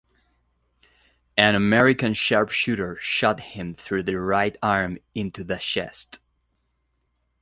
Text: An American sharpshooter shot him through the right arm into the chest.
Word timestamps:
An 1.37 1.53
American 1.53 2.15
sharpshooter 2.15 2.97
shot 3.01 3.39
him 3.39 3.75
through 3.75 4.01
the 4.01 4.19
right 4.19 4.55
arm 4.63 4.97
into 5.13 5.43
the 5.43 5.57
chest. 5.59 6.19